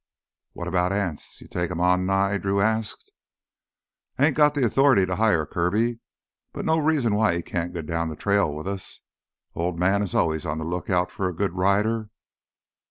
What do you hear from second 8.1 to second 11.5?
th' trail with us. Old Man is always on lookout for a